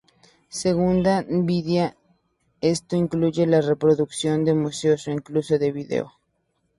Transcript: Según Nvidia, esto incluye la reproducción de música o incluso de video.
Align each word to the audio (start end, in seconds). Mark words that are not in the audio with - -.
Según 0.49 1.03
Nvidia, 1.03 1.95
esto 2.61 2.95
incluye 2.95 3.45
la 3.45 3.61
reproducción 3.61 4.45
de 4.45 4.55
música 4.55 4.95
o 5.07 5.11
incluso 5.11 5.59
de 5.59 5.71
video. 5.71 6.13